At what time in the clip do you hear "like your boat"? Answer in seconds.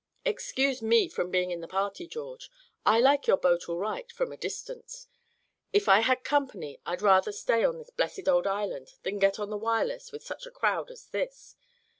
2.99-3.69